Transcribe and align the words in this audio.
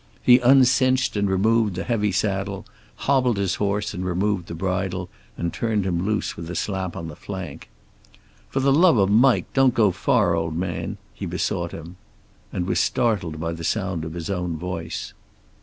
He 0.23 0.39
uncinched 0.39 1.15
and 1.15 1.29
removed 1.29 1.75
the 1.75 1.83
heavy 1.83 2.11
saddle, 2.11 2.65
hobbled 3.05 3.37
his 3.37 3.53
horse 3.61 3.93
and 3.93 4.03
removed 4.03 4.47
the 4.47 4.55
bridle, 4.55 5.09
and 5.37 5.53
turned 5.53 5.85
him 5.85 6.03
loose 6.03 6.35
with 6.35 6.49
a 6.49 6.55
slap 6.55 6.95
on 6.95 7.07
the 7.07 7.15
flank. 7.15 7.69
"For 8.49 8.59
the 8.61 8.73
love 8.73 8.97
of 8.97 9.11
Mike, 9.11 9.53
don't 9.53 9.75
go 9.75 9.91
far, 9.91 10.33
old 10.33 10.55
man," 10.57 10.97
he 11.13 11.27
besought 11.27 11.71
him. 11.71 11.97
And 12.51 12.65
was 12.65 12.79
startled 12.79 13.39
by 13.39 13.51
the 13.53 13.63
sound 13.63 14.03
of 14.03 14.13
his 14.15 14.27
own 14.31 14.57
voice. 14.57 15.13